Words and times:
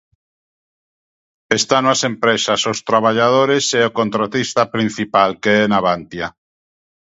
Estano 1.59 1.87
as 1.95 2.01
empresas, 2.11 2.61
os 2.71 2.79
traballadores 2.89 3.65
e 3.79 3.81
o 3.89 3.93
contratista 3.99 4.61
principal 4.75 5.29
que 5.41 5.51
é 5.61 5.63
Navantia. 5.71 6.27